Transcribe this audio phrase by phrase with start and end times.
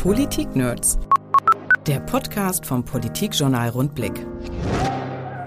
[0.00, 0.98] Politik-Nerds.
[1.86, 4.26] Der Podcast vom Politikjournal Rundblick.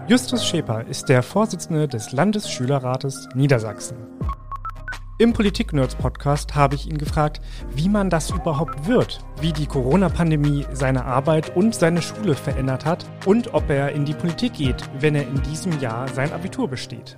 [0.08, 3.98] Justus Scheper ist der Vorsitzende des Landesschülerrates Niedersachsen.
[5.18, 7.42] Im Politik-Nerds-Podcast habe ich ihn gefragt,
[7.74, 13.08] wie man das überhaupt wird, wie die Corona-Pandemie seine Arbeit und seine Schule verändert hat
[13.26, 17.18] und ob er in die Politik geht, wenn er in diesem Jahr sein Abitur besteht.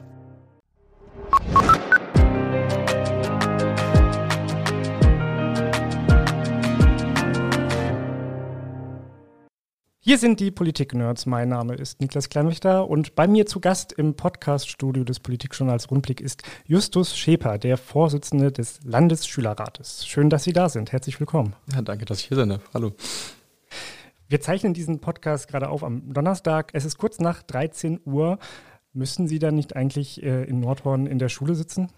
[10.07, 11.25] Hier sind die Politik-Nerds.
[11.25, 16.21] Mein Name ist Niklas Kleinwächter und bei mir zu Gast im Podcast-Studio des Politikjournals Rundblick
[16.21, 20.05] ist Justus Scheper, der Vorsitzende des Landesschülerrates.
[20.05, 20.91] Schön, dass Sie da sind.
[20.91, 21.55] Herzlich willkommen.
[21.73, 22.59] Ja, danke, dass ich hier bin.
[22.71, 22.93] Hallo.
[24.27, 26.69] Wir zeichnen diesen Podcast gerade auf am Donnerstag.
[26.73, 28.37] Es ist kurz nach 13 Uhr.
[28.93, 31.89] Müssen Sie dann nicht eigentlich äh, in Nordhorn in der Schule sitzen?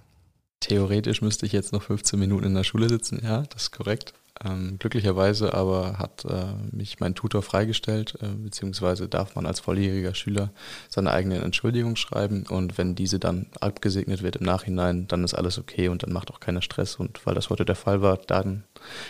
[0.62, 4.14] Theoretisch müsste ich jetzt noch 15 Minuten in der Schule sitzen, ja, das ist korrekt.
[4.44, 10.14] Ähm, glücklicherweise aber hat äh, mich mein Tutor freigestellt, äh, beziehungsweise darf man als volljähriger
[10.14, 10.52] Schüler
[10.90, 15.58] seine eigene Entschuldigung schreiben und wenn diese dann abgesegnet wird im Nachhinein, dann ist alles
[15.58, 18.64] okay und dann macht auch keiner Stress und weil das heute der Fall war, dann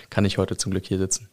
[0.09, 1.29] kann ich heute zum Glück hier sitzen.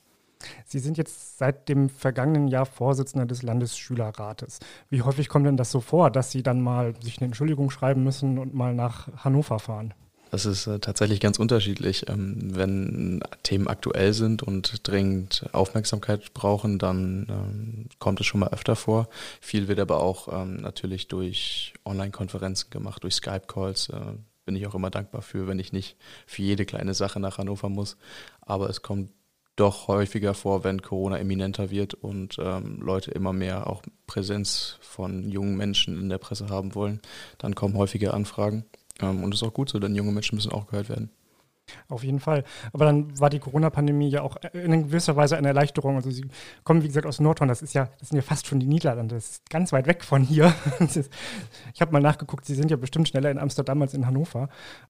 [0.67, 4.59] Sie sind jetzt seit dem vergangenen Jahr Vorsitzender des Landesschülerrates.
[4.91, 8.05] Wie häufig kommt denn das so vor, dass Sie dann mal sich eine Entschuldigung schreiben
[8.05, 9.95] müssen und mal nach Hannover fahren?
[10.35, 12.09] Das ist äh, tatsächlich ganz unterschiedlich.
[12.09, 18.49] Ähm, wenn Themen aktuell sind und dringend Aufmerksamkeit brauchen, dann ähm, kommt es schon mal
[18.49, 19.09] öfter vor.
[19.41, 23.91] Viel wird aber auch ähm, natürlich durch Online-Konferenzen gemacht, durch Skype-Calls.
[23.91, 25.97] Äh, bin ich auch immer dankbar für, wenn ich nicht
[26.27, 27.97] für jede kleine Sache nach Hannover muss.
[28.41, 29.13] Aber es kommt
[29.55, 35.31] doch häufiger vor, wenn Corona eminenter wird und ähm, Leute immer mehr auch Präsenz von
[35.31, 37.01] jungen Menschen in der Presse haben wollen,
[37.39, 38.65] dann kommen häufige Anfragen.
[39.01, 41.11] Ähm, und das ist auch gut so, denn junge Menschen müssen auch gehört werden.
[41.89, 42.45] Auf jeden Fall.
[42.73, 45.97] Aber dann war die Corona-Pandemie ja auch in gewisser Weise eine Erleichterung.
[45.97, 46.27] Also Sie
[46.63, 47.49] kommen, wie gesagt, aus Nordhorn.
[47.49, 49.15] Das ist ja, das sind ja fast schon die Niederlande.
[49.15, 50.55] Das ist ganz weit weg von hier.
[51.75, 54.49] ich habe mal nachgeguckt, Sie sind ja bestimmt schneller in Amsterdam als in Hannover.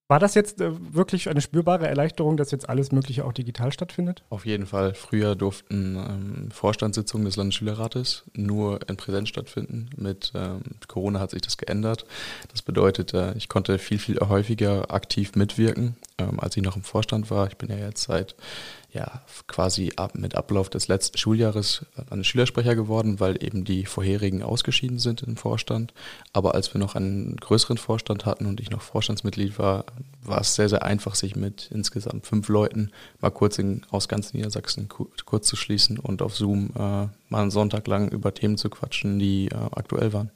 [0.08, 4.24] War das jetzt äh, wirklich eine spürbare Erleichterung, dass jetzt alles Mögliche auch digital stattfindet?
[4.30, 4.94] Auf jeden Fall.
[4.94, 9.90] Früher durften ähm, Vorstandssitzungen des Landesschülerrates nur in Präsenz stattfinden.
[9.96, 12.04] Mit ähm, Corona hat sich das geändert.
[12.50, 16.82] Das bedeutet, äh, ich konnte viel, viel häufiger aktiv mitwirken, ähm, als ich noch im
[16.82, 17.48] Vorstand war.
[17.48, 18.36] Ich bin ja jetzt seit
[18.92, 24.42] ja quasi ab, mit Ablauf des letzten Schuljahres ein Schülersprecher geworden, weil eben die vorherigen
[24.42, 25.92] ausgeschieden sind im Vorstand.
[26.32, 29.84] Aber als wir noch einen größeren Vorstand hatten und ich noch Vorstandsmitglied war,
[30.22, 34.32] war es sehr, sehr einfach, sich mit insgesamt fünf Leuten mal kurz in, aus ganz
[34.32, 38.70] Niedersachsen kurz zu schließen und auf Zoom äh, mal einen Sonntag lang über Themen zu
[38.70, 40.30] quatschen, die äh, aktuell waren.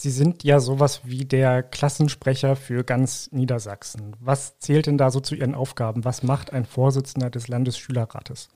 [0.00, 4.16] Sie sind ja sowas wie der Klassensprecher für ganz Niedersachsen.
[4.18, 6.06] Was zählt denn da so zu Ihren Aufgaben?
[6.06, 8.48] Was macht ein Vorsitzender des Landesschülerrates?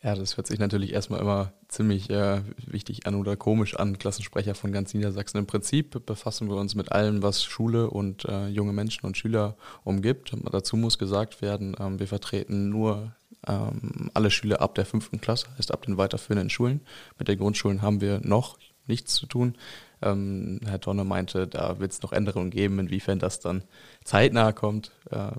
[0.00, 4.54] Ja, das hört sich natürlich erstmal immer ziemlich äh, wichtig an oder komisch an, Klassensprecher
[4.54, 5.38] von ganz Niedersachsen.
[5.38, 9.56] Im Prinzip befassen wir uns mit allem, was Schule und äh, junge Menschen und Schüler
[9.82, 10.32] umgibt.
[10.52, 13.12] Dazu muss gesagt werden, ähm, wir vertreten nur
[13.48, 16.80] ähm, alle Schüler ab der fünften Klasse, heißt ab den weiterführenden Schulen.
[17.18, 19.56] Mit den Grundschulen haben wir noch nichts zu tun.
[20.02, 23.62] Ähm, Herr Donner meinte, da wird es noch Änderungen geben, inwiefern das dann
[24.04, 25.30] zeitnah kommt, äh,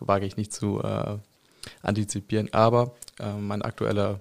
[0.00, 1.18] wage ich nicht zu äh,
[1.82, 2.52] antizipieren.
[2.52, 4.20] Aber äh, mein aktueller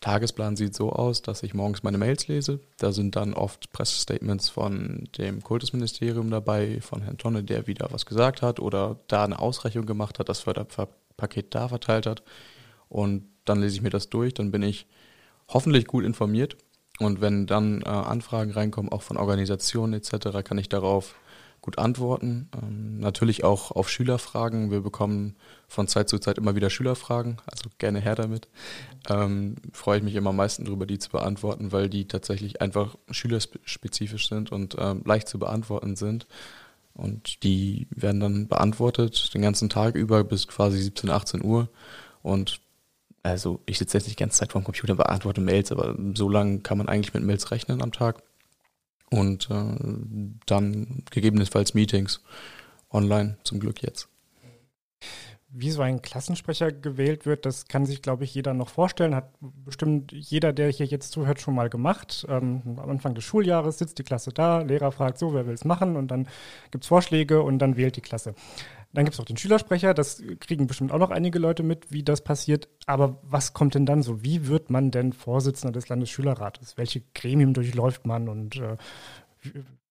[0.00, 2.60] Tagesplan sieht so aus, dass ich morgens meine Mails lese.
[2.78, 8.06] Da sind dann oft Pressestatements von dem Kultusministerium dabei, von Herrn Tonne, der wieder was
[8.06, 12.22] gesagt hat oder da eine Ausrechnung gemacht hat, das Förderpaket da verteilt hat.
[12.88, 14.86] Und dann lese ich mir das durch, dann bin ich
[15.48, 16.56] hoffentlich gut informiert
[16.98, 21.14] und wenn dann äh, Anfragen reinkommen, auch von Organisationen etc., kann ich darauf
[21.60, 22.48] gut antworten.
[22.62, 24.70] Ähm, natürlich auch auf Schülerfragen.
[24.70, 25.34] Wir bekommen
[25.68, 28.48] von Zeit zu Zeit immer wieder Schülerfragen, also gerne her damit.
[29.08, 32.96] Ähm, freue ich mich immer am meisten darüber, die zu beantworten, weil die tatsächlich einfach
[33.10, 36.26] schülerspezifisch sind und ähm, leicht zu beantworten sind.
[36.94, 41.68] Und die werden dann beantwortet den ganzen Tag über bis quasi 17, 18 Uhr.
[42.22, 42.60] Und
[43.26, 46.28] also ich sitze jetzt nicht die ganze Zeit vor dem Computer beantworte Mails, aber so
[46.28, 48.22] lange kann man eigentlich mit Mails rechnen am Tag.
[49.10, 49.76] Und äh,
[50.46, 52.20] dann gegebenenfalls Meetings
[52.90, 54.08] online, zum Glück jetzt.
[55.48, 59.14] Wie so ein Klassensprecher gewählt wird, das kann sich, glaube ich, jeder noch vorstellen.
[59.14, 62.26] Hat bestimmt jeder, der hier jetzt zuhört, schon mal gemacht.
[62.28, 65.64] Ähm, am Anfang des Schuljahres sitzt die Klasse da, Lehrer fragt so, wer will es
[65.64, 66.28] machen und dann
[66.70, 68.34] gibt es Vorschläge und dann wählt die Klasse.
[68.92, 72.02] Dann gibt es auch den Schülersprecher, das kriegen bestimmt auch noch einige Leute mit, wie
[72.02, 72.68] das passiert.
[72.86, 74.22] Aber was kommt denn dann so?
[74.22, 76.76] Wie wird man denn Vorsitzender des Landesschülerrates?
[76.76, 78.76] Welche Gremien durchläuft man und äh,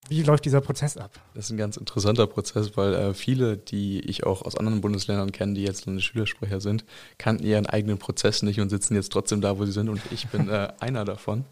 [0.07, 1.11] Wie läuft dieser Prozess ab?
[1.33, 5.31] Das ist ein ganz interessanter Prozess, weil äh, viele, die ich auch aus anderen Bundesländern
[5.31, 6.85] kenne, die jetzt Schülersprecher sind,
[7.17, 9.89] kannten ihren eigenen Prozess nicht und sitzen jetzt trotzdem da, wo sie sind.
[9.89, 11.45] Und ich bin äh, einer davon.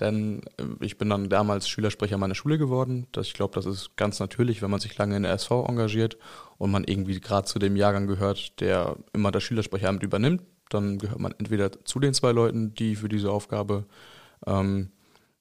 [0.00, 3.06] Denn äh, ich bin dann damals Schülersprecher meiner Schule geworden.
[3.12, 6.16] Das, ich glaube, das ist ganz natürlich, wenn man sich lange in der SV engagiert
[6.56, 10.42] und man irgendwie gerade zu dem Jahrgang gehört, der immer das Schülersprecheramt übernimmt.
[10.70, 13.84] Dann gehört man entweder zu den zwei Leuten, die für diese Aufgabe
[14.46, 14.90] ähm,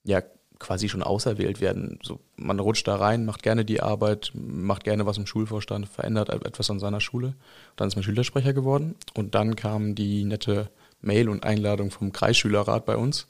[0.03, 0.21] ja,
[0.59, 1.99] quasi schon auserwählt werden.
[2.03, 6.29] So, man rutscht da rein, macht gerne die Arbeit, macht gerne was im Schulvorstand, verändert
[6.29, 7.35] etwas an seiner Schule.
[7.75, 10.69] Dann ist man Schülersprecher geworden und dann kam die nette
[11.01, 13.27] Mail und Einladung vom Kreisschülerrat bei uns.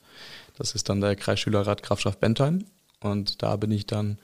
[0.57, 2.65] Das ist dann der Kreisschülerrat Grafschaft Bentheim
[3.01, 4.18] und da bin ich dann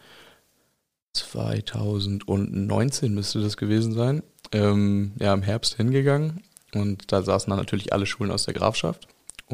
[1.13, 6.41] 2019 müsste das gewesen sein, ähm, ja im Herbst hingegangen
[6.73, 9.07] und da saßen dann natürlich alle Schulen aus der Grafschaft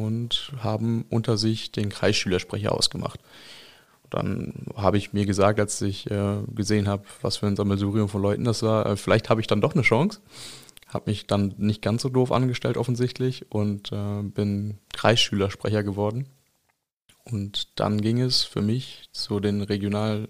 [0.06, 3.20] und haben unter sich den Kreisschülersprecher ausgemacht.
[4.10, 8.22] Dann habe ich mir gesagt, als ich äh, gesehen habe, was für ein Sammelsurium von
[8.22, 10.20] Leuten das war, äh, vielleicht habe ich dann doch eine Chance.
[10.88, 16.28] Habe mich dann nicht ganz so doof angestellt offensichtlich und äh, bin Kreisschülersprecher geworden.
[17.26, 20.28] Und dann ging es für mich zu den Regional,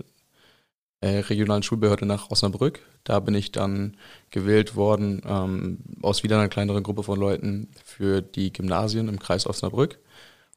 [1.02, 2.82] äh, regionalen Schulbehörde nach Osnabrück.
[3.04, 3.96] Da bin ich dann
[4.32, 9.48] gewählt worden ähm, aus wieder einer kleineren Gruppe von Leuten für die Gymnasien im Kreis
[9.48, 10.00] Osnabrück.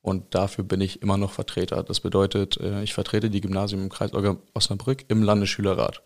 [0.02, 1.84] Und dafür bin ich immer noch Vertreter.
[1.84, 4.10] Das bedeutet, äh, ich vertrete die Gymnasien im Kreis
[4.52, 6.02] Osnabrück im Landesschülerrat.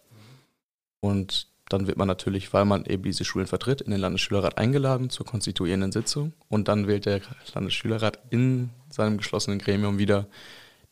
[1.01, 5.11] Und dann wird man natürlich, weil man eben diese Schulen vertritt, in den Landesschülerrat eingeladen
[5.11, 6.35] zur konstituierenden Sitzung.
[6.49, 7.23] Und dann wählt der
[7.55, 10.29] Landesschülerrat in seinem geschlossenen Gremium wieder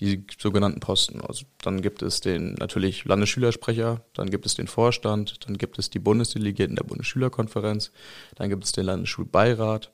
[0.04, 1.20] die sogenannten Posten.
[1.20, 5.90] Also dann gibt es den natürlich Landesschülersprecher, dann gibt es den Vorstand, dann gibt es
[5.90, 7.92] die Bundesdelegierten der Bundesschülerkonferenz,
[8.36, 9.90] dann gibt es den Landesschulbeirat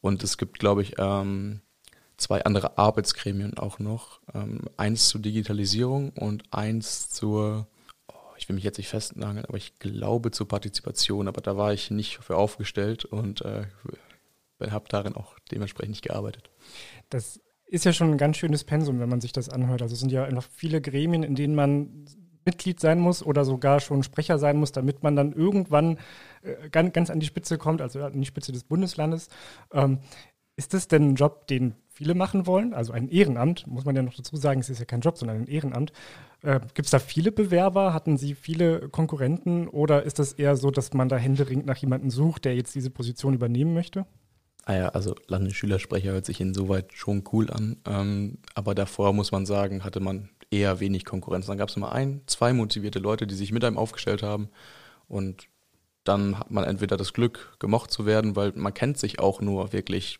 [0.00, 1.60] und es gibt, glaube ich, ähm,
[2.16, 4.20] zwei andere Arbeitsgremien auch noch.
[4.34, 7.66] Ähm, eins zur Digitalisierung und eins zur,
[8.08, 11.72] oh, ich will mich jetzt nicht festnageln, aber ich glaube zur Partizipation, aber da war
[11.72, 13.64] ich nicht für aufgestellt und äh,
[14.60, 16.50] habe darin auch dementsprechend nicht gearbeitet.
[17.10, 17.40] Das
[17.72, 19.80] ist ja schon ein ganz schönes Pensum, wenn man sich das anhört.
[19.80, 22.04] Also es sind ja noch viele Gremien, in denen man
[22.44, 25.96] Mitglied sein muss oder sogar schon Sprecher sein muss, damit man dann irgendwann
[26.42, 29.28] äh, ganz, ganz an die Spitze kommt, also an die Spitze des Bundeslandes.
[29.72, 30.00] Ähm,
[30.54, 32.74] ist das denn ein Job, den viele machen wollen?
[32.74, 35.38] Also ein Ehrenamt, muss man ja noch dazu sagen, es ist ja kein Job, sondern
[35.38, 35.92] ein Ehrenamt.
[36.42, 37.94] Äh, Gibt es da viele Bewerber?
[37.94, 39.66] Hatten Sie viele Konkurrenten?
[39.66, 42.90] Oder ist das eher so, dass man da händeringend nach jemandem sucht, der jetzt diese
[42.90, 44.04] Position übernehmen möchte?
[44.64, 47.78] Ah ja, also Landesschülersprecher hört sich insoweit schon cool an.
[47.84, 51.46] Ähm, aber davor muss man sagen, hatte man eher wenig Konkurrenz.
[51.46, 54.50] Dann gab es immer ein, zwei motivierte Leute, die sich mit einem aufgestellt haben.
[55.08, 55.48] Und
[56.04, 59.72] dann hat man entweder das Glück, gemocht zu werden, weil man kennt sich auch nur
[59.72, 60.18] wirklich,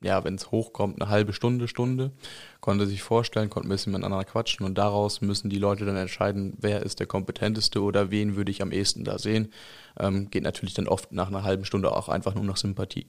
[0.00, 2.12] ja, wenn es hochkommt, eine halbe Stunde, Stunde,
[2.60, 6.54] konnte sich vorstellen, konnte ein bisschen miteinander quatschen und daraus müssen die Leute dann entscheiden,
[6.58, 9.52] wer ist der kompetenteste oder wen würde ich am ehesten da sehen.
[9.98, 13.06] Ähm, geht natürlich dann oft nach einer halben Stunde auch einfach nur nach Sympathie.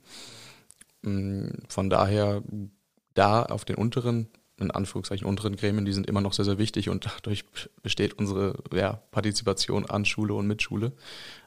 [1.01, 2.43] Mm, von daher,
[3.13, 6.89] da auf den unteren, in Anführungszeichen unteren Gremien, die sind immer noch sehr, sehr wichtig
[6.89, 7.45] und dadurch
[7.81, 10.93] besteht unsere ja, Partizipation an Schule und Mitschule.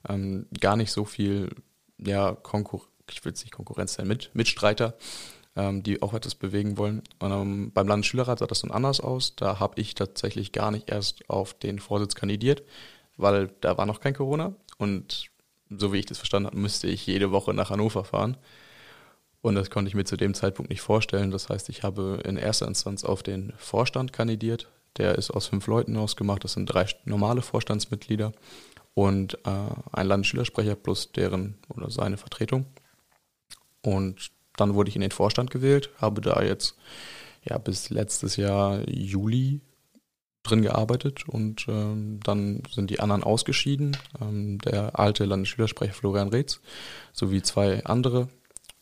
[0.08, 1.50] Ähm, gar nicht so viel,
[1.98, 4.94] ja, Konkur ich will es nicht Konkurrenz sein, mit, Mitstreiter,
[5.56, 7.02] ähm, die auch etwas bewegen wollen.
[7.18, 9.36] Und, ähm, beim Landesschülerrat sah das dann anders aus.
[9.36, 12.62] Da habe ich tatsächlich gar nicht erst auf den Vorsitz kandidiert,
[13.16, 15.30] weil da war noch kein Corona und
[15.70, 18.36] so wie ich das verstanden habe, müsste ich jede Woche nach Hannover fahren.
[19.42, 21.32] Und das konnte ich mir zu dem Zeitpunkt nicht vorstellen.
[21.32, 24.68] Das heißt, ich habe in erster Instanz auf den Vorstand kandidiert.
[24.98, 26.44] Der ist aus fünf Leuten ausgemacht.
[26.44, 28.32] Das sind drei normale Vorstandsmitglieder
[28.94, 29.50] und äh,
[29.92, 32.66] ein Landesschülersprecher plus deren oder seine Vertretung.
[33.82, 36.76] Und dann wurde ich in den Vorstand gewählt, habe da jetzt
[37.42, 39.60] ja bis letztes Jahr Juli
[40.42, 43.96] drin gearbeitet und ähm, dann sind die anderen ausgeschieden.
[44.20, 46.60] Ähm, der alte Landesschülersprecher Florian Reetz
[47.12, 48.28] sowie zwei andere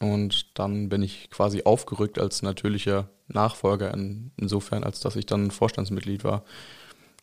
[0.01, 5.51] und dann bin ich quasi aufgerückt als natürlicher Nachfolger, in, insofern, als dass ich dann
[5.51, 6.45] Vorstandsmitglied war.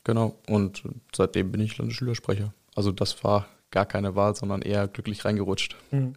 [0.04, 0.36] Genau.
[0.48, 2.54] Und seitdem bin ich Landesschülersprecher.
[2.76, 5.76] Also das war gar keine Wahl, sondern eher glücklich reingerutscht.
[5.92, 6.14] Mhm.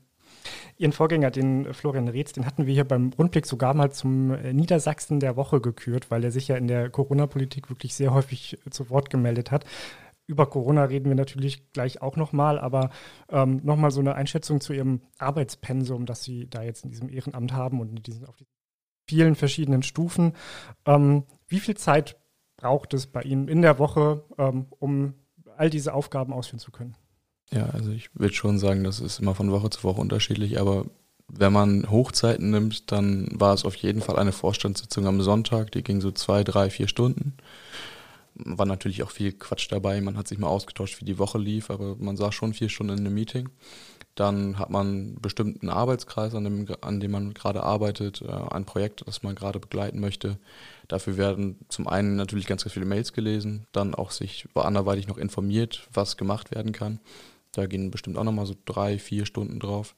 [0.78, 4.52] Ihren Vorgänger, den Florian Reetz, den hatten wir hier beim Rundblick sogar mal zum äh,
[4.52, 8.88] Niedersachsen der Woche gekürt, weil er sich ja in der Corona-Politik wirklich sehr häufig zu
[8.88, 9.64] Wort gemeldet hat.
[10.30, 12.90] Über Corona reden wir natürlich gleich auch nochmal, aber
[13.30, 17.52] ähm, nochmal so eine Einschätzung zu Ihrem Arbeitspensum, das Sie da jetzt in diesem Ehrenamt
[17.52, 18.52] haben und in diesen, auf diesen
[19.08, 20.34] vielen verschiedenen Stufen.
[20.87, 22.16] Ähm, wie viel Zeit
[22.56, 25.14] braucht es bei Ihnen in der Woche, ähm, um
[25.56, 26.94] all diese Aufgaben ausführen zu können?
[27.50, 30.87] Ja, also ich würde schon sagen, das ist immer von Woche zu Woche unterschiedlich, aber
[31.26, 35.82] wenn man Hochzeiten nimmt, dann war es auf jeden Fall eine Vorstandssitzung am Sonntag, die
[35.82, 37.34] ging so zwei, drei, vier Stunden.
[38.34, 40.00] War natürlich auch viel Quatsch dabei.
[40.00, 42.99] Man hat sich mal ausgetauscht, wie die Woche lief, aber man saß schon vier Stunden
[42.99, 43.49] in einem Meeting.
[44.14, 48.64] Dann hat man einen bestimmten Arbeitskreis, an dem, an dem man gerade arbeitet, äh, ein
[48.64, 50.38] Projekt, das man gerade begleiten möchte.
[50.88, 55.16] Dafür werden zum einen natürlich ganz, ganz viele Mails gelesen, dann auch sich anderweitig noch
[55.16, 57.00] informiert, was gemacht werden kann.
[57.52, 59.94] Da gehen bestimmt auch nochmal so drei, vier Stunden drauf.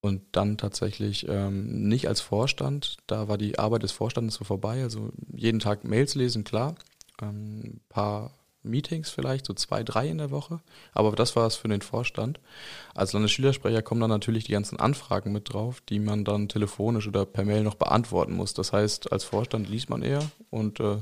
[0.00, 4.82] Und dann tatsächlich ähm, nicht als Vorstand, da war die Arbeit des Vorstandes so vorbei.
[4.82, 6.76] Also jeden Tag Mails lesen, klar.
[7.20, 8.32] Ein paar
[8.62, 10.60] Meetings vielleicht, so zwei, drei in der Woche.
[10.92, 12.40] Aber das war es für den Vorstand.
[12.94, 17.24] Als Landesschülersprecher kommen dann natürlich die ganzen Anfragen mit drauf, die man dann telefonisch oder
[17.24, 18.54] per Mail noch beantworten muss.
[18.54, 20.98] Das heißt, als Vorstand liest man eher und äh,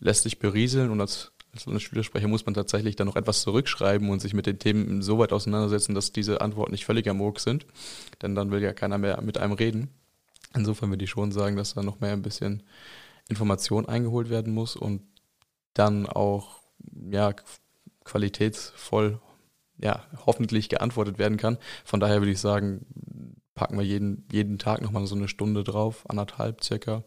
[0.00, 4.20] lässt sich berieseln und als als Landesschülersprecher muss man tatsächlich dann noch etwas zurückschreiben und
[4.20, 7.66] sich mit den Themen so weit auseinandersetzen, dass diese Antworten nicht völlig am Murk sind.
[8.20, 9.88] Denn dann will ja keiner mehr mit einem reden.
[10.54, 12.62] Insofern würde ich schon sagen, dass da noch mehr ein bisschen
[13.28, 15.00] Information eingeholt werden muss und
[15.78, 16.60] dann auch
[17.10, 17.34] ja,
[18.04, 19.20] qualitätsvoll,
[19.78, 21.58] ja, hoffentlich geantwortet werden kann.
[21.84, 22.86] Von daher würde ich sagen,
[23.54, 27.04] packen wir jeden, jeden Tag nochmal so eine Stunde drauf, anderthalb circa.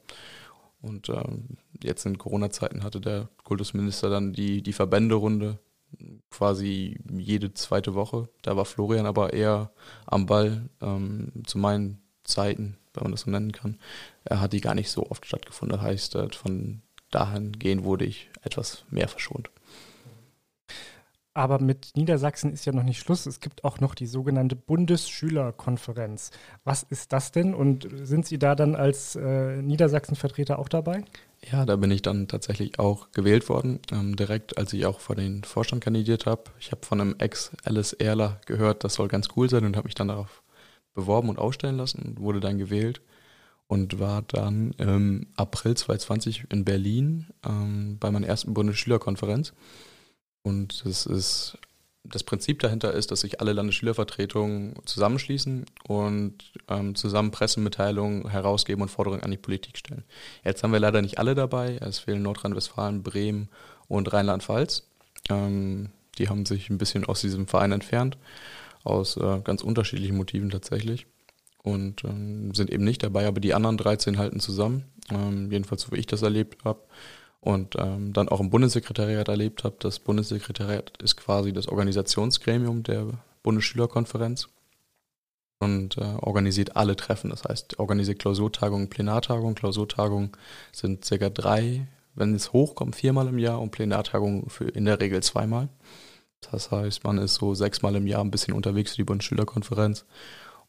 [0.82, 5.60] Und ähm, jetzt in Corona-Zeiten hatte der Kultusminister dann die, die Verbänderunde
[6.30, 8.30] quasi jede zweite Woche.
[8.42, 9.72] Da war Florian aber eher
[10.06, 13.80] am Ball ähm, zu meinen Zeiten, wenn man das so nennen kann.
[14.24, 15.78] Er hat die gar nicht so oft stattgefunden.
[15.78, 19.50] Das heißt, von dahin gehen wurde ich etwas mehr verschont.
[21.40, 23.26] Aber mit Niedersachsen ist ja noch nicht Schluss.
[23.26, 26.32] Es gibt auch noch die sogenannte Bundesschülerkonferenz.
[26.66, 31.06] Was ist das denn und sind Sie da dann als äh, Niedersachsen-Vertreter auch dabei?
[31.50, 35.16] Ja, da bin ich dann tatsächlich auch gewählt worden, ähm, direkt als ich auch vor
[35.16, 36.44] den Vorstand kandidiert habe.
[36.60, 39.96] Ich habe von einem Ex-Alice Erler gehört, das soll ganz cool sein und habe mich
[39.96, 40.44] dann darauf
[40.94, 43.02] beworben und ausstellen lassen und wurde dann gewählt
[43.70, 49.54] und war dann im April 2020 in Berlin ähm, bei meiner ersten Bundesschülerkonferenz.
[50.42, 51.60] Und das ist
[52.04, 56.36] das Prinzip dahinter ist, dass sich alle Landesschülervertretungen zusammenschließen und
[56.68, 60.04] ähm, zusammen Pressemitteilungen herausgeben und Forderungen an die Politik stellen.
[60.44, 61.78] Jetzt haben wir leider nicht alle dabei.
[61.80, 63.50] Es fehlen Nordrhein-Westfalen, Bremen
[63.88, 64.88] und Rheinland-Pfalz.
[65.30, 68.18] Ähm, die haben sich ein bisschen aus diesem Verein entfernt,
[68.84, 71.06] aus äh, ganz unterschiedlichen Motiven tatsächlich.
[71.62, 74.86] Und ähm, sind eben nicht dabei, aber die anderen 13 halten zusammen.
[75.12, 76.82] Ähm, jedenfalls, so wie ich das erlebt habe
[77.42, 79.76] und ähm, dann auch im Bundessekretariat erlebt habe.
[79.80, 83.08] Das Bundessekretariat ist quasi das Organisationsgremium der
[83.44, 84.50] Bundesschülerkonferenz
[85.60, 87.30] und äh, organisiert alle Treffen.
[87.30, 89.56] Das heißt, organisiert Klausurtagungen, Plenartagungen.
[89.56, 90.32] Klausurtagungen
[90.72, 95.24] sind circa drei, wenn es hochkommt, viermal im Jahr und Plenartagungen für in der Regel
[95.24, 95.70] zweimal.
[96.52, 100.06] Das heißt, man ist so sechsmal im Jahr ein bisschen unterwegs für die Bundesschülerkonferenz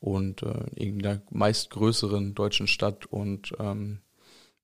[0.01, 4.01] und äh, in der meist größeren deutschen Stadt und ähm,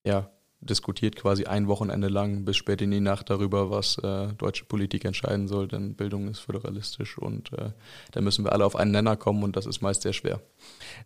[0.05, 4.65] ja, diskutiert quasi ein Wochenende lang bis spät in die Nacht darüber, was äh, deutsche
[4.65, 7.71] Politik entscheiden soll, denn Bildung ist föderalistisch und äh,
[8.13, 10.41] da müssen wir alle auf einen Nenner kommen und das ist meist sehr schwer.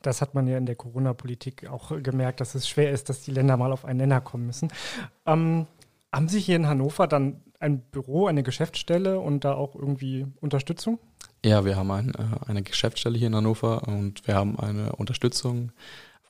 [0.02, 3.32] Das hat man ja in der Corona-Politik auch gemerkt, dass es schwer ist, dass die
[3.32, 4.72] Länder mal auf einen Nenner kommen müssen.
[5.26, 5.66] Ähm,
[6.12, 10.98] haben Sie hier in Hannover dann ein Büro, eine Geschäftsstelle und da auch irgendwie Unterstützung?
[11.44, 15.72] Ja, wir haben ein, äh, eine Geschäftsstelle hier in Hannover und wir haben eine Unterstützung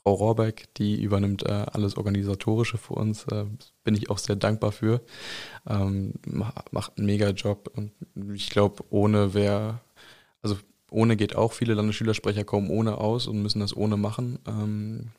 [0.03, 3.25] Frau Rohrbeck, die übernimmt äh, alles Organisatorische für uns.
[3.25, 3.45] Äh,
[3.85, 5.03] bin ich auch sehr dankbar für.
[5.69, 6.15] Ähm,
[6.71, 7.93] macht einen mega Job und
[8.35, 9.81] ich glaube, ohne wer,
[10.43, 10.57] also
[10.91, 14.39] ohne geht auch, viele Landesschülersprecher kommen ohne aus und müssen das ohne machen.
[14.47, 15.11] Ähm,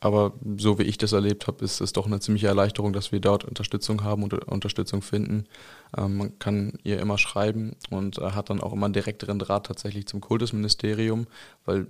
[0.00, 3.20] aber so wie ich das erlebt habe, ist es doch eine ziemliche Erleichterung, dass wir
[3.20, 5.44] dort Unterstützung haben und Unterstützung finden.
[5.96, 9.66] Ähm, man kann ihr immer schreiben und äh, hat dann auch immer einen direkteren Draht
[9.66, 11.26] tatsächlich zum Kultusministerium,
[11.66, 11.86] weil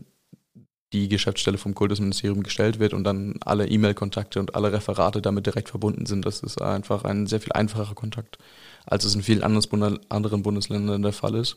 [0.92, 5.68] die Geschäftsstelle vom Kultusministerium gestellt wird und dann alle E-Mail-Kontakte und alle Referate damit direkt
[5.68, 6.26] verbunden sind.
[6.26, 8.38] Das ist einfach ein sehr viel einfacher Kontakt,
[8.86, 11.56] als es in vielen anderen Bundesländern der Fall ist,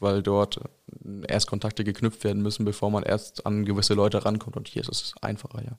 [0.00, 0.60] weil dort
[1.28, 4.56] erst Kontakte geknüpft werden müssen, bevor man erst an gewisse Leute rankommt.
[4.56, 5.76] Und hier ist es einfacher, ja.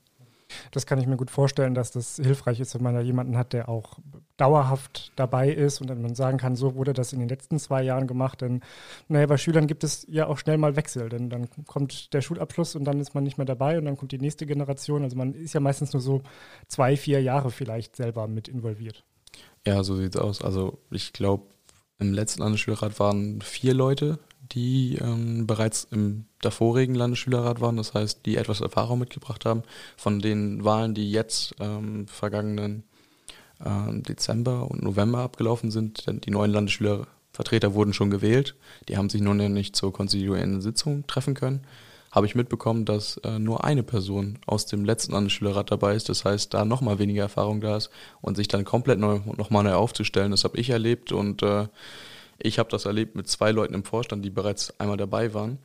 [0.71, 3.53] Das kann ich mir gut vorstellen, dass das hilfreich ist, wenn man da jemanden hat,
[3.53, 3.99] der auch
[4.37, 7.83] dauerhaft dabei ist und dann man sagen kann, so wurde das in den letzten zwei
[7.83, 8.41] Jahren gemacht.
[8.41, 8.61] Denn
[9.07, 12.75] naja, bei Schülern gibt es ja auch schnell mal Wechsel, denn dann kommt der Schulabschluss
[12.75, 15.03] und dann ist man nicht mehr dabei und dann kommt die nächste Generation.
[15.03, 16.21] Also man ist ja meistens nur so
[16.67, 19.03] zwei, vier Jahre vielleicht selber mit involviert.
[19.65, 20.41] Ja, so sieht es aus.
[20.41, 21.43] Also ich glaube,
[22.01, 24.19] im letzten Landesschulrat waren vier Leute,
[24.51, 29.63] die ähm, bereits im davorigen Landesschülerrat waren, das heißt, die etwas Erfahrung mitgebracht haben.
[29.95, 32.83] Von den Wahlen, die jetzt ähm, vergangenen
[33.63, 38.55] äh, Dezember und November abgelaufen sind, denn die neuen Landesschülervertreter wurden schon gewählt.
[38.89, 41.61] Die haben sich nun ja nicht zur konstituierenden Sitzung treffen können,
[42.11, 46.09] habe ich mitbekommen, dass äh, nur eine Person aus dem letzten Landesschülerrat dabei ist.
[46.09, 47.89] Das heißt, da nochmal weniger Erfahrung da ist
[48.21, 50.31] und sich dann komplett neu, nochmal neu aufzustellen.
[50.31, 51.67] Das habe ich erlebt und äh,
[52.37, 55.59] ich habe das erlebt mit zwei Leuten im Vorstand, die bereits einmal dabei waren.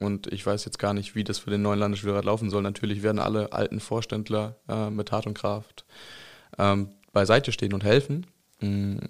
[0.00, 2.62] Und ich weiß jetzt gar nicht, wie das für den neuen Landesschülerrat laufen soll.
[2.62, 5.84] Natürlich werden alle alten Vorständler äh, mit Tat und Kraft
[6.58, 8.26] ähm, beiseite stehen und helfen.
[8.60, 9.00] Mhm,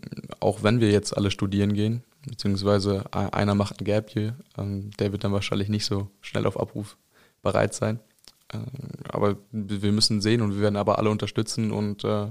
[0.40, 5.12] auch wenn wir jetzt alle studieren gehen, beziehungsweise einer macht ein Gap hier, ähm, der
[5.12, 6.96] wird dann wahrscheinlich nicht so schnell auf Abruf
[7.42, 8.00] bereit sein.
[8.52, 8.58] Äh,
[9.08, 12.30] aber wir müssen sehen und wir werden aber alle unterstützen und äh,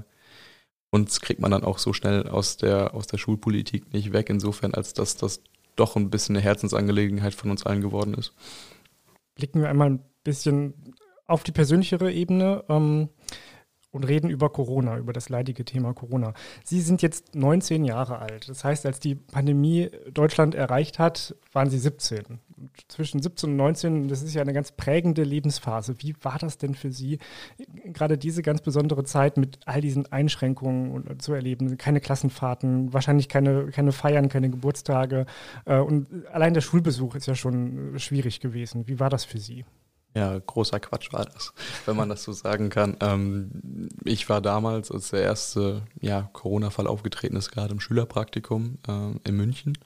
[0.90, 4.74] uns kriegt man dann auch so schnell aus der, aus der Schulpolitik nicht weg, insofern,
[4.74, 5.42] als dass das
[5.74, 8.34] doch ein bisschen eine Herzensangelegenheit von uns allen geworden ist.
[9.34, 10.94] Blicken wir einmal ein bisschen
[11.26, 12.64] auf die persönlichere Ebene.
[12.68, 13.08] Ähm,
[13.92, 16.32] und reden über Corona, über das leidige Thema Corona.
[16.64, 18.48] Sie sind jetzt 19 Jahre alt.
[18.48, 22.40] Das heißt, als die Pandemie Deutschland erreicht hat, waren Sie 17.
[22.56, 25.96] Und zwischen 17 und 19, das ist ja eine ganz prägende Lebensphase.
[25.98, 27.18] Wie war das denn für Sie,
[27.84, 31.76] gerade diese ganz besondere Zeit mit all diesen Einschränkungen zu erleben?
[31.76, 35.26] Keine Klassenfahrten, wahrscheinlich keine, keine Feiern, keine Geburtstage.
[35.66, 38.88] Äh, und allein der Schulbesuch ist ja schon schwierig gewesen.
[38.88, 39.64] Wie war das für Sie?
[40.14, 41.54] Ja, großer Quatsch war das,
[41.86, 42.96] wenn man das so sagen kann.
[43.00, 49.28] Ähm, ich war damals, als der erste ja, Corona-Fall aufgetreten ist, gerade im Schülerpraktikum äh,
[49.28, 49.78] in München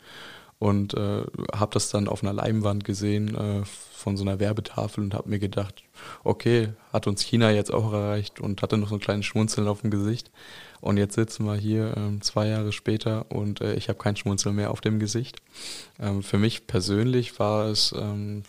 [0.59, 5.15] und äh, habe das dann auf einer Leinwand gesehen äh, von so einer Werbetafel und
[5.15, 5.83] habe mir gedacht,
[6.25, 9.83] okay, hat uns China jetzt auch erreicht und hatte noch so ein kleines Schmunzeln auf
[9.83, 10.31] dem Gesicht.
[10.81, 14.55] Und jetzt sitzen wir hier ähm, zwei Jahre später und äh, ich habe kein Schmunzeln
[14.55, 15.37] mehr auf dem Gesicht.
[16.01, 18.43] Ähm, für mich persönlich war es ähm,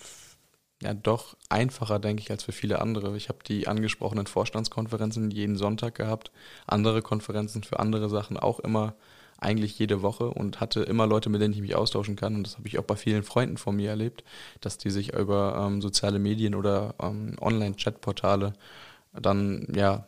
[0.81, 3.15] ja doch einfacher, denke ich, als für viele andere.
[3.17, 6.31] Ich habe die angesprochenen Vorstandskonferenzen jeden Sonntag gehabt,
[6.67, 8.95] andere Konferenzen für andere Sachen auch immer
[9.39, 12.35] eigentlich jede Woche und hatte immer Leute, mit denen ich mich austauschen kann.
[12.35, 14.23] Und das habe ich auch bei vielen Freunden von mir erlebt,
[14.61, 18.53] dass die sich über ähm, soziale Medien oder ähm, Online-Chat-Portale
[19.13, 20.05] dann ja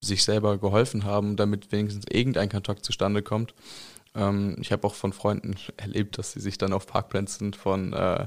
[0.00, 3.54] sich selber geholfen haben, damit wenigstens irgendein Kontakt zustande kommt.
[4.14, 8.26] Ähm, ich habe auch von Freunden erlebt, dass sie sich dann auf Parkplätzen von äh,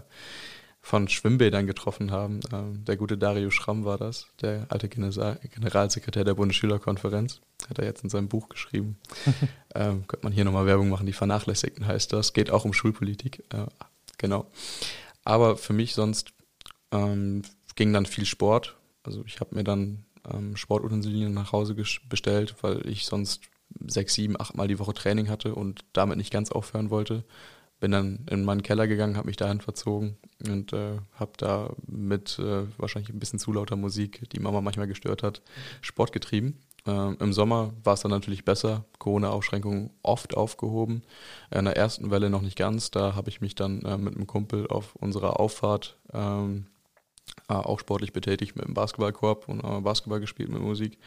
[0.90, 2.40] von Schwimmbädern getroffen haben.
[2.52, 7.42] Ähm, der gute Dario Schramm war das, der alte Generalsekretär der Bundesschülerkonferenz.
[7.70, 8.98] Hat er jetzt in seinem Buch geschrieben.
[9.76, 12.34] ähm, könnte man hier nochmal Werbung machen, die Vernachlässigten heißt das.
[12.34, 13.44] Geht auch um Schulpolitik.
[13.54, 13.68] Äh,
[14.18, 14.50] genau.
[15.24, 16.32] Aber für mich sonst
[16.92, 17.44] ähm,
[17.76, 18.76] ging dann viel Sport.
[19.04, 21.76] Also ich habe mir dann ähm, Sportutensilien nach Hause
[22.10, 23.42] bestellt, weil ich sonst
[23.86, 27.26] sechs, sieben, acht Mal die Woche Training hatte und damit nicht ganz aufhören wollte
[27.80, 32.38] bin dann in meinen Keller gegangen, habe mich dahin verzogen und äh, habe da mit
[32.40, 35.42] äh, wahrscheinlich ein bisschen zu lauter Musik, die Mama manchmal gestört hat,
[35.82, 36.60] Sport getrieben.
[36.86, 41.04] Ähm, Im Sommer war es dann natürlich besser, Corona-Ausschränkungen oft aufgehoben.
[41.52, 42.92] In der ersten Welle noch nicht ganz.
[42.92, 46.68] Da habe ich mich dann äh, mit einem Kumpel auf unserer Auffahrt ähm,
[47.48, 50.98] äh, auch sportlich betätigt mit dem Basketballkorb und äh, Basketball gespielt mit Musik.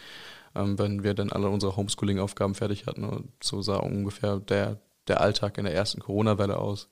[0.54, 5.58] Ähm, wenn wir dann alle unsere Homeschooling-Aufgaben fertig hatten, so sah ungefähr der der Alltag
[5.58, 6.88] in der ersten Corona-Welle aus.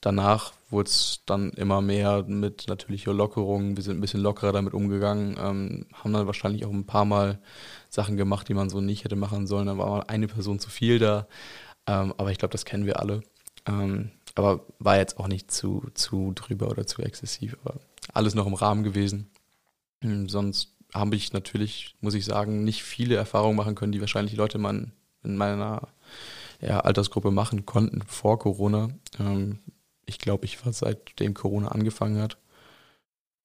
[0.00, 3.76] Danach wurde es dann immer mehr mit natürlicher Lockerung.
[3.76, 7.38] Wir sind ein bisschen lockerer damit umgegangen, ähm, haben dann wahrscheinlich auch ein paar Mal
[7.88, 9.66] Sachen gemacht, die man so nicht hätte machen sollen.
[9.66, 11.28] Da war mal eine Person zu viel da.
[11.86, 13.22] Ähm, aber ich glaube, das kennen wir alle.
[13.64, 17.56] Ähm, aber war jetzt auch nicht zu, zu drüber oder zu exzessiv.
[17.64, 17.78] Aber
[18.12, 19.30] alles noch im Rahmen gewesen.
[20.02, 24.34] Ähm, sonst habe ich natürlich, muss ich sagen, nicht viele Erfahrungen machen können, die wahrscheinlich
[24.34, 25.88] Leute in, in meiner
[26.62, 28.88] ja, Altersgruppe machen konnten vor Corona.
[29.18, 29.58] Ähm,
[30.06, 32.38] ich glaube, ich war seitdem Corona angefangen hat,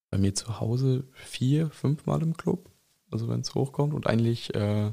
[0.10, 2.70] bei mir zu Hause vier, fünf Mal im Club.
[3.12, 3.94] Also wenn es hochkommt.
[3.94, 4.92] Und eigentlich äh,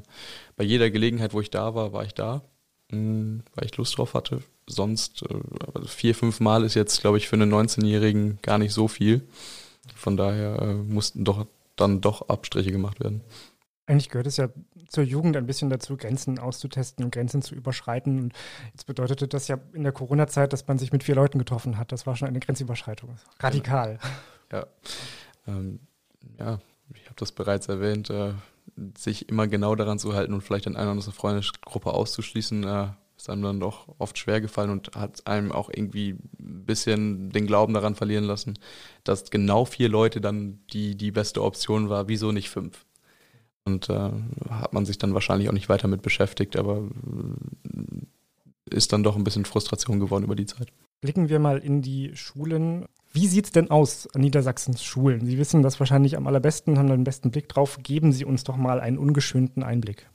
[0.55, 2.41] bei jeder Gelegenheit, wo ich da war, war ich da,
[2.91, 4.39] mh, hm, weil ich Lust drauf hatte.
[4.67, 5.39] Sonst äh,
[5.73, 9.27] also vier, fünf Mal ist jetzt, glaube ich, für einen 19-Jährigen gar nicht so viel.
[9.95, 13.21] Von daher äh, mussten doch dann doch Abstriche gemacht werden.
[13.85, 14.49] Eigentlich gehört es ja
[14.95, 18.19] zur Jugend ein bisschen dazu, Grenzen auszutesten und Grenzen zu überschreiten.
[18.19, 18.33] Und
[18.71, 21.91] jetzt bedeutete das ja in der Corona-Zeit, dass man sich mit vier Leuten getroffen hat.
[21.91, 23.17] Das war schon eine Grenzüberschreitung.
[23.39, 23.99] Radikal.
[24.51, 24.67] Ja,
[25.47, 25.79] ähm,
[26.39, 26.59] ja
[26.93, 28.09] ich habe das bereits erwähnt.
[28.09, 28.33] Äh,
[28.97, 32.87] sich immer genau daran zu halten und vielleicht in einer oder anderen Freundesgruppe auszuschließen, äh,
[33.17, 37.47] ist einem dann doch oft schwer gefallen und hat einem auch irgendwie ein bisschen den
[37.47, 38.59] Glauben daran verlieren lassen,
[39.03, 42.84] dass genau vier Leute dann die, die beste Option war, wieso nicht fünf?
[43.65, 44.11] Und äh,
[44.49, 49.15] hat man sich dann wahrscheinlich auch nicht weiter mit beschäftigt, aber äh, ist dann doch
[49.15, 50.71] ein bisschen Frustration geworden über die Zeit.
[51.01, 52.85] Blicken wir mal in die Schulen.
[53.11, 55.25] Wie sieht es denn aus an Niedersachsens Schulen?
[55.25, 57.79] Sie wissen das wahrscheinlich am allerbesten, haben da den besten Blick drauf.
[57.81, 60.09] Geben Sie uns doch mal einen ungeschönten Einblick.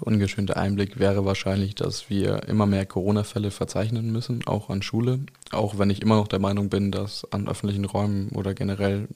[0.00, 5.20] Ungeschönte Einblick wäre wahrscheinlich, dass wir immer mehr Corona-Fälle verzeichnen müssen, auch an Schule.
[5.50, 9.08] Auch wenn ich immer noch der Meinung bin, dass an öffentlichen Räumen oder generell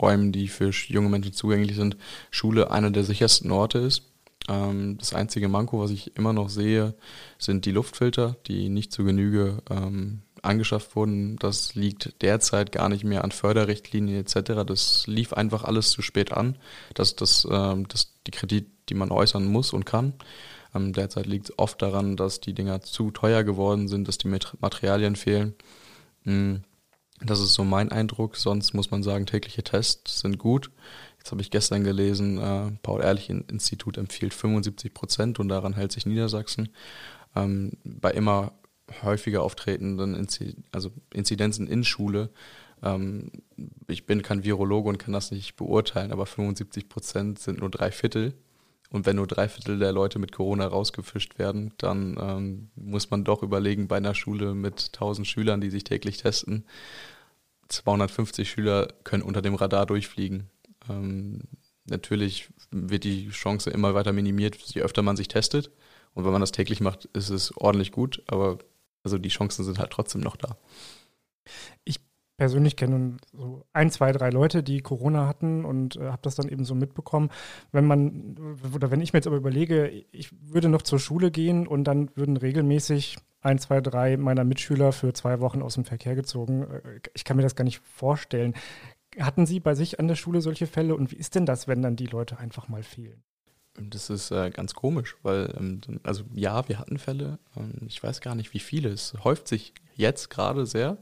[0.00, 1.96] Räumen, die für junge Menschen zugänglich sind,
[2.30, 4.02] Schule einer der sichersten Orte ist.
[4.48, 6.94] Ähm, das einzige Manko, was ich immer noch sehe,
[7.38, 11.36] sind die Luftfilter, die nicht zu Genüge ähm, angeschafft wurden.
[11.36, 14.64] Das liegt derzeit gar nicht mehr an Förderrichtlinien etc.
[14.66, 16.56] Das lief einfach alles zu spät an.
[16.94, 20.14] Das, das, ähm, das die Kredit, die man äußern muss und kann.
[20.74, 24.28] Ähm, derzeit liegt es oft daran, dass die Dinger zu teuer geworden sind, dass die
[24.28, 25.54] Materialien fehlen.
[26.24, 26.62] Mhm.
[27.22, 28.36] Das ist so mein Eindruck.
[28.36, 30.70] Sonst muss man sagen, tägliche Tests sind gut.
[31.18, 36.70] Jetzt habe ich gestern gelesen, äh, Paul-Ehrlich-Institut empfiehlt 75 Prozent und daran hält sich Niedersachsen.
[37.36, 38.52] Ähm, bei immer
[39.02, 40.26] häufiger auftretenden
[40.72, 42.30] also Inzidenzen in Schule.
[42.82, 43.30] Ähm,
[43.88, 47.90] ich bin kein Virologe und kann das nicht beurteilen, aber 75 Prozent sind nur drei
[47.90, 48.34] Viertel.
[48.90, 53.22] Und wenn nur drei Viertel der Leute mit Corona rausgefischt werden, dann ähm, muss man
[53.22, 56.64] doch überlegen, bei einer Schule mit 1000 Schülern, die sich täglich testen,
[57.68, 60.50] 250 Schüler können unter dem Radar durchfliegen.
[60.88, 61.42] Ähm,
[61.84, 65.70] natürlich wird die Chance immer weiter minimiert, je öfter man sich testet.
[66.14, 68.58] Und wenn man das täglich macht, ist es ordentlich gut, aber
[69.02, 70.56] also die Chancen sind halt trotzdem noch da.
[71.84, 72.00] Ich
[72.40, 76.48] persönlich kenne so ein, zwei, drei Leute, die Corona hatten und äh, habe das dann
[76.48, 77.28] eben so mitbekommen.
[77.70, 81.66] Wenn man, oder wenn ich mir jetzt aber überlege, ich würde noch zur Schule gehen
[81.66, 86.14] und dann würden regelmäßig ein, zwei, drei meiner Mitschüler für zwei Wochen aus dem Verkehr
[86.14, 86.62] gezogen.
[86.62, 88.54] Äh, ich kann mir das gar nicht vorstellen.
[89.18, 91.82] Hatten Sie bei sich an der Schule solche Fälle und wie ist denn das, wenn
[91.82, 93.22] dann die Leute einfach mal fehlen?
[93.88, 97.38] Das ist äh, ganz komisch, weil, ähm, also ja, wir hatten Fälle.
[97.56, 98.90] Ähm, ich weiß gar nicht, wie viele.
[98.90, 100.98] Es häuft sich jetzt gerade sehr.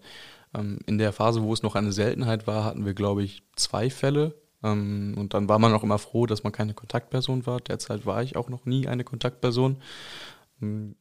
[0.54, 3.90] Ähm, in der Phase, wo es noch eine Seltenheit war, hatten wir, glaube ich, zwei
[3.90, 4.34] Fälle.
[4.62, 7.60] Ähm, und dann war man auch immer froh, dass man keine Kontaktperson war.
[7.60, 9.82] Derzeit war ich auch noch nie eine Kontaktperson.
[10.62, 10.96] Ähm,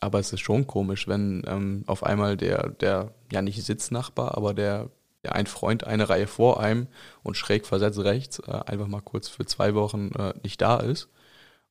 [0.00, 4.54] aber es ist schon komisch, wenn ähm, auf einmal der, der, ja nicht Sitznachbar, aber
[4.54, 4.90] der,
[5.24, 6.86] der ein Freund eine Reihe vor einem
[7.24, 11.08] und schräg versetzt rechts äh, einfach mal kurz für zwei Wochen äh, nicht da ist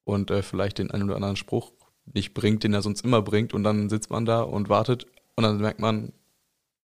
[0.07, 1.73] und äh, vielleicht den einen oder anderen Spruch
[2.13, 5.43] nicht bringt, den er sonst immer bringt und dann sitzt man da und wartet und
[5.43, 6.13] dann merkt man,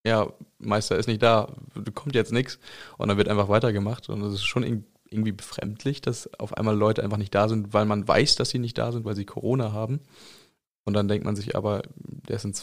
[0.06, 0.28] ja,
[0.60, 1.48] Meister ist nicht da,
[1.94, 2.60] kommt jetzt nichts
[2.98, 7.02] und dann wird einfach weitergemacht und es ist schon irgendwie befremdlich, dass auf einmal Leute
[7.02, 9.72] einfach nicht da sind, weil man weiß, dass sie nicht da sind, weil sie Corona
[9.72, 10.02] haben
[10.84, 12.54] und dann denkt man sich aber, der ist in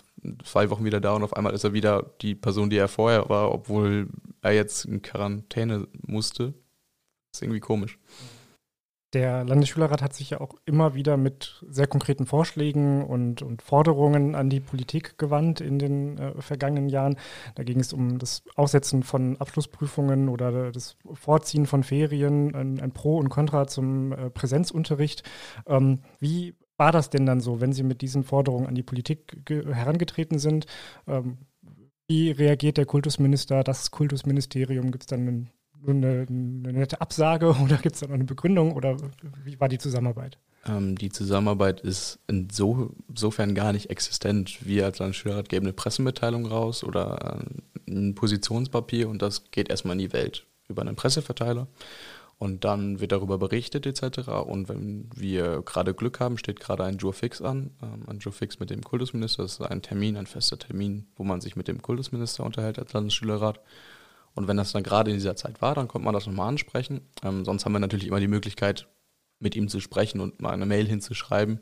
[0.44, 3.30] zwei Wochen wieder da und auf einmal ist er wieder die Person, die er vorher
[3.30, 4.08] war, obwohl
[4.42, 6.52] er jetzt in Quarantäne musste.
[7.32, 7.96] Das ist irgendwie komisch.
[7.96, 8.39] Mhm.
[9.12, 14.36] Der Landesschülerrat hat sich ja auch immer wieder mit sehr konkreten Vorschlägen und, und Forderungen
[14.36, 17.16] an die Politik gewandt in den äh, vergangenen Jahren.
[17.56, 22.92] Da ging es um das Aussetzen von Abschlussprüfungen oder das Vorziehen von Ferien, ein, ein
[22.92, 25.24] Pro und Contra zum äh, Präsenzunterricht.
[25.66, 29.42] Ähm, wie war das denn dann so, wenn Sie mit diesen Forderungen an die Politik
[29.48, 30.66] herangetreten sind?
[31.08, 31.38] Ähm,
[32.08, 34.92] wie reagiert der Kultusminister, das Kultusministerium?
[34.92, 35.50] Gibt es dann einen
[35.82, 38.96] nur eine, eine nette Absage oder gibt es da noch eine Begründung oder
[39.44, 40.38] wie war die Zusammenarbeit?
[40.66, 44.66] Ähm, die Zusammenarbeit ist insofern gar nicht existent.
[44.66, 47.42] Wir als Landesschülerrat geben eine Pressemitteilung raus oder
[47.88, 51.66] ein Positionspapier und das geht erstmal in die Welt über einen Presseverteiler.
[52.38, 54.28] Und dann wird darüber berichtet etc.
[54.28, 58.70] Und wenn wir gerade Glück haben, steht gerade ein Jurfix an, ähm, ein Jurfix mit
[58.70, 59.42] dem Kultusminister.
[59.42, 62.94] Das ist ein Termin, ein fester Termin, wo man sich mit dem Kultusminister unterhält als
[62.94, 63.60] Landesschülerrat.
[64.34, 67.00] Und wenn das dann gerade in dieser Zeit war, dann konnte man das nochmal ansprechen.
[67.22, 68.86] Ähm, sonst haben wir natürlich immer die Möglichkeit,
[69.38, 71.60] mit ihm zu sprechen und mal eine Mail hinzuschreiben.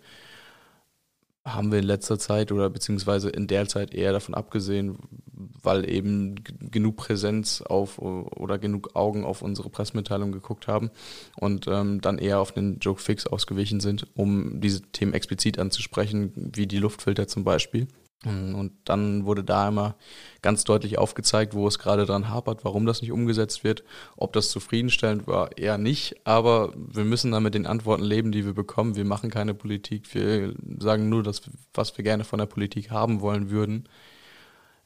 [1.44, 4.98] Haben wir in letzter Zeit oder beziehungsweise in der Zeit eher davon abgesehen,
[5.32, 10.90] weil eben genug Präsenz auf oder genug Augen auf unsere Pressemitteilung geguckt haben
[11.36, 16.32] und ähm, dann eher auf den Joke Fix ausgewichen sind, um diese Themen explizit anzusprechen,
[16.34, 17.88] wie die Luftfilter zum Beispiel.
[18.24, 19.94] Und dann wurde da immer
[20.42, 23.84] ganz deutlich aufgezeigt, wo es gerade dran hapert, warum das nicht umgesetzt wird.
[24.16, 26.16] Ob das zufriedenstellend war, eher nicht.
[26.24, 28.96] Aber wir müssen dann mit den Antworten leben, die wir bekommen.
[28.96, 30.12] Wir machen keine Politik.
[30.14, 33.88] Wir sagen nur das, was wir gerne von der Politik haben wollen würden.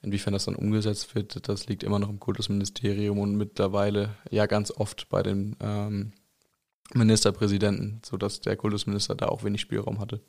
[0.03, 4.73] Inwiefern das dann umgesetzt wird, das liegt immer noch im Kultusministerium und mittlerweile ja ganz
[4.73, 6.13] oft bei den ähm,
[6.93, 10.21] Ministerpräsidenten, sodass der Kultusminister da auch wenig Spielraum hatte.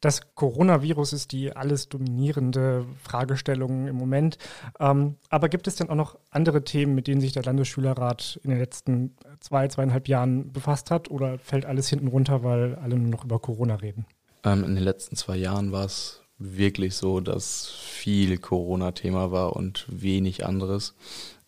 [0.00, 4.36] Das Coronavirus ist die alles dominierende Fragestellung im Moment.
[4.80, 8.50] Ähm, aber gibt es denn auch noch andere Themen, mit denen sich der Landesschülerrat in
[8.50, 11.10] den letzten zwei, zweieinhalb Jahren befasst hat?
[11.10, 14.04] Oder fällt alles hinten runter, weil alle nur noch über Corona reden?
[14.42, 19.86] Ähm, in den letzten zwei Jahren war es wirklich so, dass viel Corona-Thema war und
[19.88, 20.94] wenig anderes.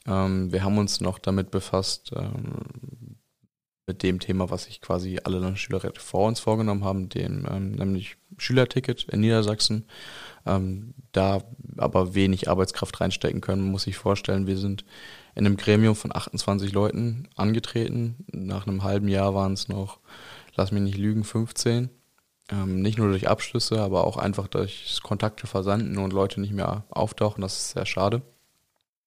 [0.06, 2.12] Ähm, wir haben uns noch damit befasst,
[3.86, 8.16] mit dem Thema, was sich quasi alle Landesschülerräte vor uns vorgenommen haben, dem ähm, nämlich
[8.38, 9.86] Schülerticket in Niedersachsen.
[10.46, 11.42] Ähm, da
[11.76, 14.46] aber wenig Arbeitskraft reinstecken können, muss ich vorstellen.
[14.46, 14.84] Wir sind
[15.34, 18.24] in einem Gremium von 28 Leuten angetreten.
[18.32, 20.00] Nach einem halben Jahr waren es noch,
[20.54, 21.90] lass mich nicht lügen, 15.
[22.50, 26.84] Ähm, nicht nur durch Abschlüsse, aber auch einfach durch Kontakte versanden und Leute nicht mehr
[26.90, 27.42] auftauchen.
[27.42, 28.22] Das ist sehr schade.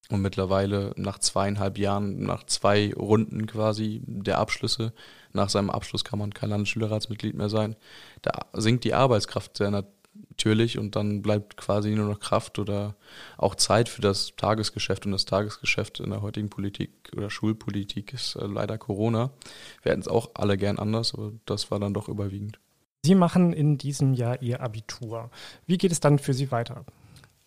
[0.10, 4.94] Und mittlerweile nach zweieinhalb Jahren, nach zwei Runden quasi der Abschlüsse,
[5.34, 7.76] nach seinem Abschluss kann man kein Landesschülerratsmitglied mehr sein.
[8.22, 12.96] Da sinkt die Arbeitskraft sehr natürlich und dann bleibt quasi nur noch Kraft oder
[13.38, 15.06] auch Zeit für das Tagesgeschäft.
[15.06, 19.32] Und das Tagesgeschäft in der heutigen Politik oder Schulpolitik ist äh, leider Corona.
[19.84, 22.60] Wir hätten es auch alle gern anders, aber das war dann doch überwiegend.
[23.04, 25.30] Sie machen in diesem Jahr Ihr Abitur.
[25.66, 26.86] Wie geht es dann für Sie weiter?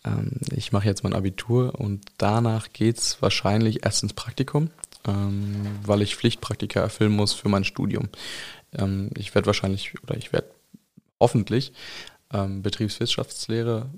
[0.05, 4.69] Ähm, ich mache jetzt mein Abitur und danach geht es wahrscheinlich erst ins Praktikum,
[5.07, 8.09] ähm, weil ich Pflichtpraktika erfüllen muss für mein Studium.
[8.73, 10.49] Ähm, ich werde wahrscheinlich oder ich werde
[11.19, 11.73] hoffentlich
[12.33, 13.89] Betriebswirtschaftslehre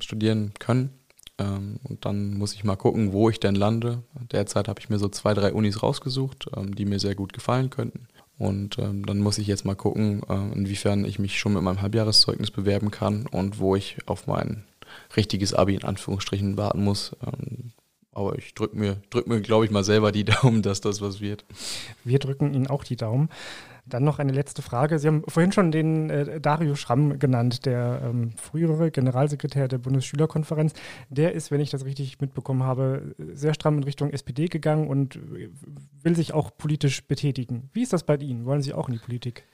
[0.00, 0.90] studieren können.
[1.38, 4.02] und dann muss ich mal gucken, wo ich denn lande.
[4.30, 8.06] Derzeit habe ich mir so zwei, drei Unis rausgesucht, die mir sehr gut gefallen könnten.
[8.40, 11.82] Und ähm, dann muss ich jetzt mal gucken, äh, inwiefern ich mich schon mit meinem
[11.82, 14.64] Halbjahreszeugnis bewerben kann und wo ich auf mein
[15.16, 17.16] richtiges Abi in Anführungsstrichen warten muss.
[17.26, 17.72] Ähm,
[18.12, 21.20] aber ich drücke mir, drück mir, glaube ich, mal selber die Daumen, dass das was
[21.20, 21.44] wird.
[22.04, 23.28] Wir drücken Ihnen auch die Daumen.
[23.86, 24.98] Dann noch eine letzte Frage.
[24.98, 30.74] Sie haben vorhin schon den äh, Dario Schramm genannt, der ähm, frühere Generalsekretär der Bundesschülerkonferenz.
[31.08, 35.18] Der ist, wenn ich das richtig mitbekommen habe, sehr stramm in Richtung SPD gegangen und
[36.02, 37.70] will sich auch politisch betätigen.
[37.72, 38.44] Wie ist das bei Ihnen?
[38.44, 39.44] Wollen Sie auch in die Politik?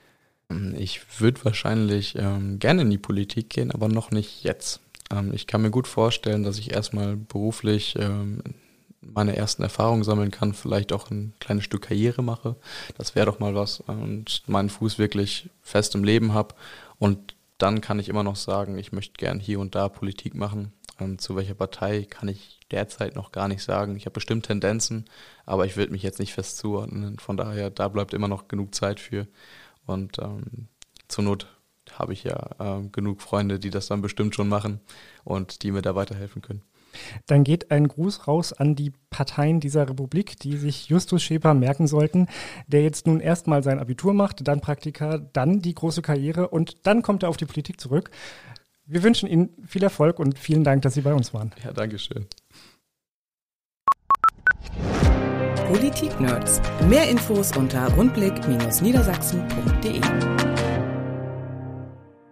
[0.77, 4.81] Ich würde wahrscheinlich ähm, gerne in die Politik gehen, aber noch nicht jetzt.
[5.13, 8.43] Ähm, ich kann mir gut vorstellen, dass ich erstmal beruflich ähm,
[9.01, 12.57] meine ersten Erfahrungen sammeln kann, vielleicht auch ein kleines Stück Karriere mache.
[12.99, 16.55] Das wäre doch mal was und meinen Fuß wirklich fest im Leben habe.
[16.99, 20.73] Und dann kann ich immer noch sagen, ich möchte gern hier und da Politik machen.
[21.01, 23.97] Ähm, zu welcher Partei kann ich derzeit noch gar nicht sagen.
[23.97, 25.05] Ich habe bestimmt Tendenzen,
[25.45, 27.19] aber ich will mich jetzt nicht fest zuordnen.
[27.19, 29.27] Von daher, da bleibt immer noch genug Zeit für.
[29.87, 30.69] Und ähm,
[31.09, 31.47] zur Not
[31.99, 34.81] habe ich ja äh, genug Freunde, die das dann bestimmt schon machen
[35.25, 36.63] und die mir da weiterhelfen können.
[37.27, 41.87] Dann geht ein Gruß raus an die Parteien dieser Republik, die sich Justus Schäper merken
[41.87, 42.27] sollten,
[42.67, 47.03] der jetzt nun erstmal sein Abitur macht, dann Praktika, dann die große Karriere und dann
[47.03, 48.11] kommt er auf die Politik zurück.
[48.87, 51.53] Wir wünschen Ihnen viel Erfolg und vielen Dank, dass Sie bei uns waren.
[51.65, 52.27] Ja, danke schön.
[55.67, 56.61] Politik-Nerds.
[56.89, 60.66] Mehr Infos unter rundblick-niedersachsen.de.